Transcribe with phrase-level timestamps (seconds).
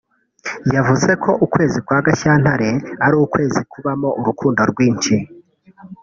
[0.75, 2.69] yavuze ko ukwezi kwa Gashyantare
[3.05, 5.15] ari ukwezi kubamo urukundo rwinshi